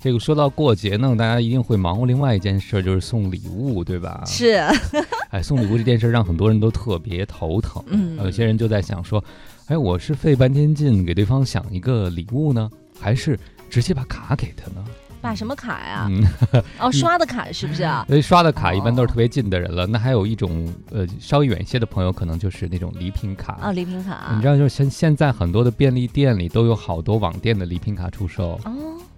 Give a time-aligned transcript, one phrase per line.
[0.00, 4.22] 这个说到过节呢，大家一定会忙活另外一件事，就是送礼物，对吧？
[4.24, 4.64] 是，
[5.30, 7.82] 哎，送礼物这件事让很多人都特别头疼。
[7.88, 9.22] 嗯，有些人就在想说，
[9.66, 13.36] 哎，我是费半天劲给对方想一个礼物呢，还是
[13.68, 14.84] 直接把卡给他呢？
[15.20, 16.06] 把什么卡呀？
[16.08, 16.22] 嗯，
[16.78, 18.04] 哦，刷的卡是不是啊？
[18.08, 19.84] 所以刷的卡一般都是特别近的人了。
[19.84, 24.30] 那还有一种呃稍微远一些的朋友，可能就是那种礼品卡啊，礼品卡。
[24.36, 28.52] 你知道，就是现现在很多的便利店里都有好多网店的礼品卡出售。
[28.64, 28.72] 哦。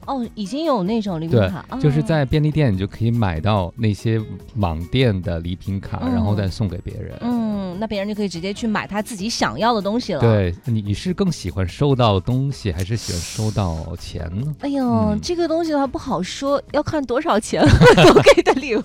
[0.06, 4.20] 哦，已经有那种礼品卡，就是在便利店你就可以买到那些
[4.56, 7.16] 网店的礼品卡，然后再送给别人。
[7.20, 10.20] 嗯，那别人就可以直接去买他自己想要的东西了。
[10.20, 14.54] 对，你你是更喜欢收到东西，还是喜欢收到钱呢？
[14.60, 18.82] 哎呦，这个东西的话不好说，要看多少钱我 给的礼物。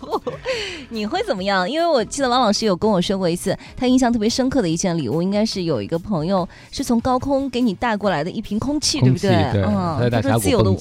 [0.90, 1.70] 你会怎么样？
[1.70, 9.32] 因为我记得王老师有跟我说过一次，他印象特别深刻的一件礼物，应该是有一个朋友是从高空给你带过来的一瓶空气，对不对？
[9.64, 10.76] 嗯，他说自由的。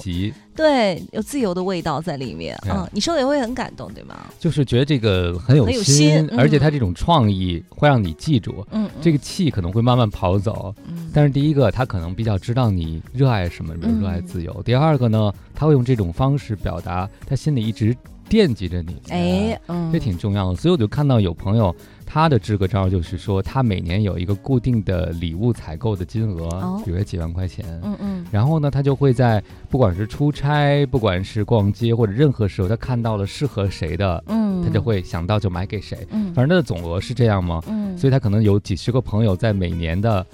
[0.57, 4.27] 对，有自由的味道在里面，嗯，你收的也会很感动，对吗？
[4.39, 17.97] 就是觉得这个很有心，而且他这种创意会让你记住，嗯，这个气可能会慢慢跑走，嗯，但是第一个他可能比较知道你热爱什么，比如热爱自由，第二个呢，他会用这种方式表达他心里一直
[18.29, 21.75] 惦记着你，哎，嗯，这挺重要的，所以我就看到有朋友。
[22.07, 27.65] 他的支个招就是说，他每年有一个固定的礼物采购的金额，比如几万块钱。
[27.83, 28.27] 嗯嗯。
[28.31, 35.97] 然后呢，他就会在不管是出差，不管是逛街或者任何时候，他看到了适合谁的，嗯，他就会想到就买给谁。
[36.11, 36.27] 嗯。
[36.35, 37.63] 反正他的总额是这样嘛？
[37.69, 37.97] 嗯。
[37.97, 40.25] 所以他可能有几十个朋友在每年的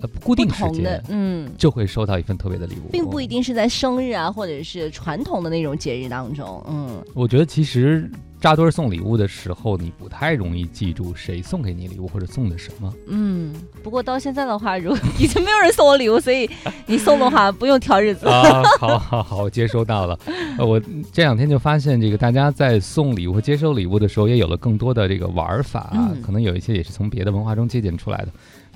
[0.00, 6.64] 呃固定时间，嗯，就会收到一份特别的礼物，并不一定是在生日啊，或者是传统的那种节日当中。
[6.68, 7.02] 嗯。
[7.14, 8.10] 我觉得其实。
[8.40, 12.90] 扎堆送礼物的时候，你不太容易记住谁送给你礼物或者送的什么。
[13.06, 16.48] 嗯，不过到现在的话，如已经没有人送我礼物，所以
[16.86, 18.26] 你送的话不用挑日子。
[18.26, 20.18] 啊，好好好，我接收到了。
[20.58, 20.80] 我
[21.12, 25.92] 这两天就发现，这个大家在送礼物和接收礼物的时候，也有了更多的这个玩法。
[26.24, 28.28] 可能有一些也是从别的文化中借鉴出来的，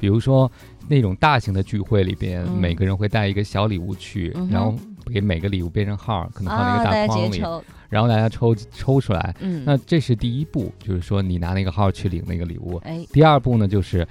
[0.05, 0.53] 比如说
[0.87, 4.75] 那种大型的聚会里边，每个人会带一个小礼物去，然后
[5.11, 7.43] 给每个礼物编上号，可能放在一个大框里。
[7.89, 12.77] 然后大家抽抽出来，嗯，那这是第一步，就是说你拿那个号去领那个礼物。
[12.85, 14.07] 哎，第二步呢，就是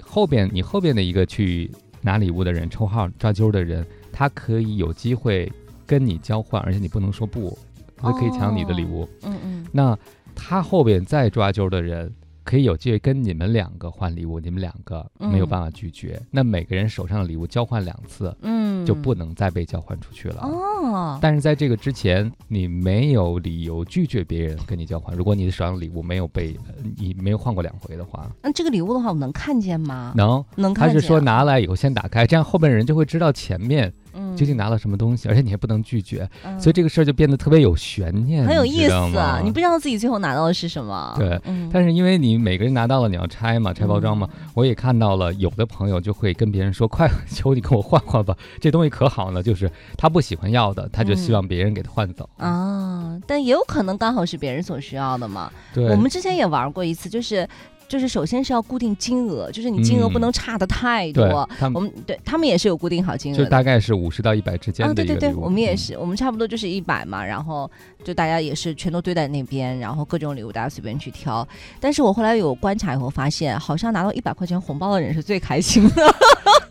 [0.00, 1.68] 后边你后边的一个去
[2.00, 5.52] 拿礼物的人抽号抓阄的人，他可以有机会
[5.84, 7.58] 跟你交换，而且你不能说不，
[7.96, 9.08] 他可以抢你的礼物。
[9.24, 9.98] 嗯嗯，那
[10.32, 12.08] 他后边再抓阄的人。
[12.54, 16.22] 可以有机会跟你们两个换礼物，你们两个没有办法拒绝。
[16.30, 20.42] 那每个人手上的礼物交换两次，嗯，就不能再被交换出去了。
[20.42, 25.16] 哦，但是在这个之前，你没有理由拒绝别人跟你交换。
[25.16, 26.56] 如果你的手上礼物没有被
[26.96, 30.12] 你没有换过两回的话，那这个礼物的话，我能看见吗？
[30.14, 30.94] 能，能看见。
[30.94, 33.92] 他是说拿来以后先打开，这样后面人就会知道前面。
[34.36, 35.28] 究竟拿了什么东西？
[35.28, 36.28] 而且你还不能拒绝，
[36.58, 38.92] 所以这个事儿就变得特别有悬念，很有意思。
[39.16, 41.14] 啊你不知道自己最后拿到的是什么。
[41.18, 41.40] 对，
[41.72, 44.28] 但是因为你每个人拿到了，你要拆嘛，拆包装嘛。
[44.54, 53.18] 我也看到了，有的朋友就会跟别人说：“快， 求你跟我换换吧，这东西可好呢。”就是他不喜欢要的，他就希望别人给他换走啊。
[53.26, 55.50] 但也有可能刚好是别人所需要的嘛。
[55.72, 57.46] 对，我们之前也玩过一次，就是。
[57.88, 61.48] 就是首先是要固定金额，就是你金额不能差的太多。
[61.74, 67.70] 我们对他们也是有固定好金额，就大概是五十到一百之间的对对对，我们也是，我们差不多就是一百嘛，然后
[68.02, 71.46] 就大家也是全都堆在那边，然后各种礼物大家随便去挑。
[71.78, 76.14] 但是我后来有观察以后发现，好像拿到一百块钱红包的人是最开心的。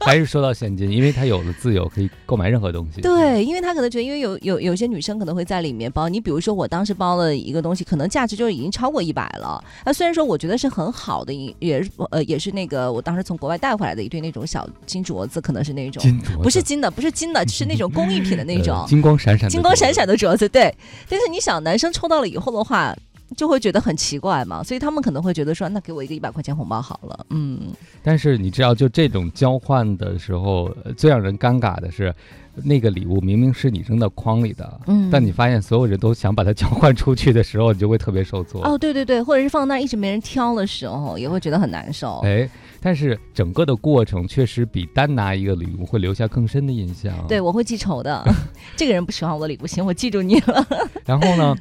[0.07, 3.01] 还是收到现金，因为他有了自由，可以购买任何东西。
[3.01, 6.09] 对，因为他可能觉得，因为有有有些女生可能会在里面包。
[6.09, 9.63] 你比如说，我当时包了一个东西，可能价值就已经超过一百了。
[9.85, 16.03] 那虽然说我觉得是很好的，也是呃也是那个我当时从国外带回来的一对那种小金镯子，可能是那种
[16.41, 20.47] 不是金的，不是金的， 是那种工艺品的那种金光闪闪、 金光闪闪的镯子。
[20.49, 20.73] 对，
[21.09, 22.95] 但是你想，男生抽到了以后的话。
[23.35, 27.59] 就会觉得很奇怪嘛，所以他们可能会觉得说，那给我一个一百块钱红包好了，嗯。
[28.03, 32.13] 但是你知道，就这种交换的时候，最让人尴尬的是，
[32.55, 38.63] 那个礼物明明是你扔到筐里的，嗯，但你发现所有人都想把它交换出去的时候，你就会特别受挫。
[38.63, 42.19] 哦，对对对，或者是放那一直没人挑的时候，也会觉得很难受。
[42.25, 42.47] 哎，
[42.79, 47.13] 但是整个的过程确实比单拿一个礼物会留下更深的印象。
[47.27, 48.23] 对，我会记仇的。
[48.75, 50.67] 这个人不喜欢我的礼物，行，我记住你了。
[51.05, 51.55] 然后呢？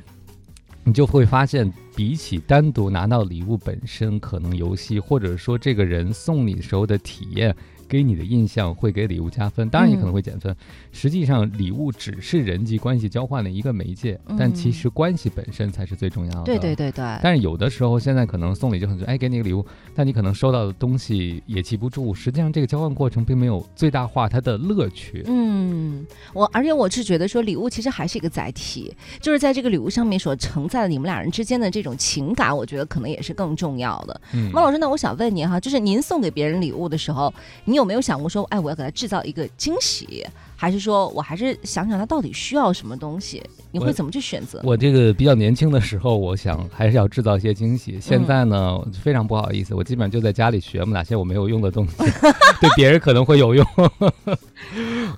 [0.85, 7.55] 你就会发现，比起单独拿到礼物本身，可能游戏或者说这个人送你时候的体验，
[7.93, 10.57] 给你的印象会给礼物加分，当然也可能会减分。
[10.93, 16.45] 实际上，礼物只是人际关系交换的一个媒介，但其实关系本身才是最重要的。
[16.45, 17.05] 对对对对。
[17.23, 19.63] 但是有的时候，现在可能送礼就很多哎，给你个礼物，
[19.95, 22.15] 但你可能收到的东西也记不住。
[22.15, 25.23] 实际上，这个交换过程并没有最大化它的乐趣。
[25.27, 28.91] 嗯，我而且我是觉得说，礼物其实还是一个载体，
[29.21, 34.19] 就是在这个礼物上面所承载的你们俩人之间的这种情感，我觉得可能也是更重要的。
[34.33, 37.33] 嗯孟老师，那我想问您哈，就是您送给别人礼物的时候，
[37.67, 40.25] 你有有没有想过说，哎，我要给他制造一个惊喜，
[40.57, 43.43] 还是说我还是想想他到底需要什么东西？
[43.73, 44.61] 你会怎么去选择？
[44.63, 47.99] 我这个比较年轻的时候，我想还是要制造一些惊喜。
[48.01, 51.97] 现在呢，非常不好意思，我基本上就在家里学嘛，哪些我没有用的东西，
[52.61, 53.67] 对别人可能会有用。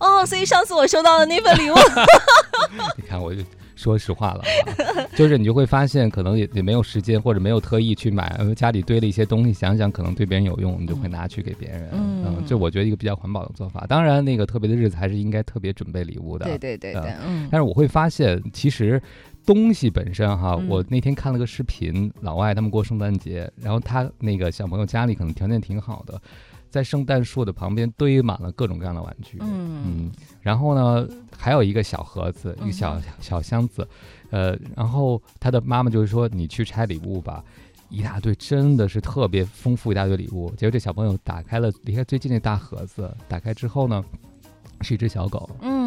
[0.00, 1.75] 哦，所以上次我收到的那份礼物，
[2.96, 3.43] 你看我就。
[3.76, 4.43] 说实话了，
[5.17, 11.88] 就是你就会发现，可能也也没有时间，或者没有特意去买，家里堆了一些东西，想想可能对别人有用，你就会拿去给别人。
[11.93, 13.85] 嗯，这我觉得一个比较环保的做法。
[13.88, 16.47] 当然，那个特别的日子还是应该特别准备礼物的。
[16.47, 17.49] 对对对对，嗯。
[17.50, 19.00] 但是我会发现，其实
[19.44, 26.20] 东西本身哈，我那天看了个视频，老外他们过圣诞节，然后他那个小朋友家里可能条件挺好的。
[26.75, 30.11] 在圣诞树的旁边堆满了各种各样的玩具，嗯，
[30.41, 33.87] 然后呢，还有一个小盒子，一个小小箱子，
[34.31, 37.44] 呃，然后他的妈妈就是说你去拆礼物吧，
[37.91, 40.50] 一大堆，真的是特别丰富一大堆礼物。
[40.56, 44.05] 结果这小朋友打开了离开最近那大盒子，打开之后呢，
[44.81, 45.83] 是一只小狗，嗯。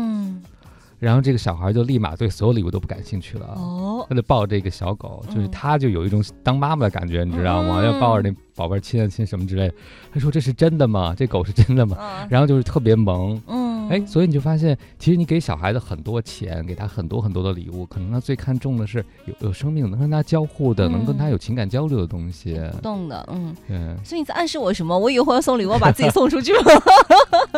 [0.99, 7.83] 然后这个小孩就立马对所有礼物都不感兴趣了，哦，他就抱这个小狗，就是他就有一种当妈妈的感觉，你知道吗？
[7.83, 9.73] 要抱着那宝贝亲啊亲什么之类的。
[10.11, 11.13] 他说：“这是真的吗？
[11.15, 11.97] 这狗是真的吗？”
[12.29, 23.77] 然后就是特别萌，嗯，哎，所以你就发现，其实你给小孩子很多钱，给他很多很多的礼物，可能他最看重的是有有生命能跟他交互的，能跟他有情感交流的东西，互动的，嗯，对。
[24.03, 24.97] 所以你在暗示我什么？
[24.97, 26.61] 我以后要送礼物，把自己送出去吗？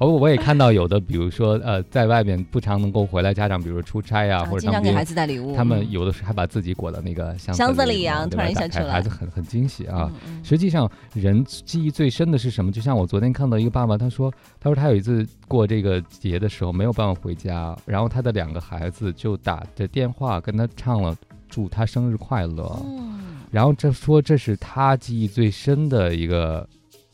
[0.00, 10.10] 哦，我也看到有的，比如说，呃，在外面不常能够回来，家长比如说出差呀，或者经常给孩子带礼物，他们有的时候还把自己裹到那个箱子里啊，突然想起来，孩子很很惊喜啊。
[10.42, 12.72] 实际上，人记忆最深的是什么？
[12.72, 21.14] 就像我昨天看到一个爸爸，他说，他说他有一次过这个节的时候没有办法回家，然后他的两个孩子就打着电话跟他唱了
[21.46, 22.82] 祝他生日快乐，
[23.50, 26.66] 然后这说这是他记忆最深的一个。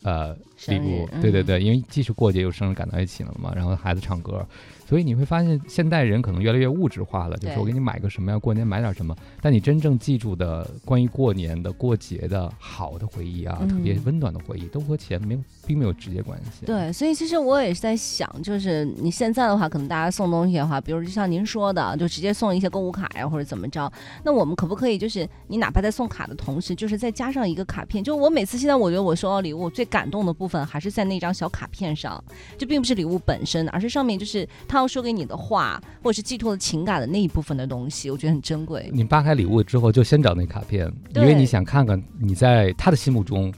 [0.03, 0.33] 呃，
[0.67, 4.45] 礼物，对对对，因为既是过节又生日赶到一起了嘛，然后孩子唱歌。
[4.87, 9.13] 所以你会发现，现代人可能越来越物质化了，就是我给你买个什么呀，过年买点什么。
[9.41, 16.65] 但你真正记住的关于过年的、过节的好的回忆啊，特别温暖的回忆，都和钱没有并没有直接关系。
[16.65, 23.91] 对，所以其实我也是在想，就是你现在的话，可能大家送东西的话，比如就像您说的，就直接送一些购物卡呀，或者怎么着。
[24.23, 28.01] 那我们可不可以，就是你哪怕在送卡的同时，就是再加上一个卡片？
[28.01, 32.23] 就我每次现在，我觉得我收到礼物最感动的部分，还是在那张小卡片上，
[32.57, 34.77] 这并不是礼物本身，而是上面就是他。
[34.77, 38.87] 要说给你的话，或者是寄托的情感的那一部分的东西，我觉得很珍贵。
[38.93, 43.51] 你扒开礼物之后，就先找那卡片，因为你想看看你在他的心目中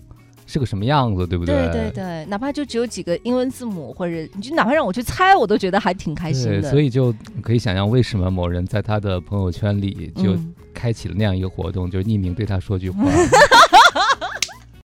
[0.46, 1.56] 是个什么样子，对不对？
[1.68, 6.70] 对对对，哪怕就只有几个英文字母，或者你就哪怕让我去猜，我都觉得还挺开心的。
[6.70, 7.14] 所以就
[7.44, 10.38] 可以想象，为什么某人在他的朋友圈里就
[10.74, 13.04] 开启了那样一个活动，就是匿名对他说句话。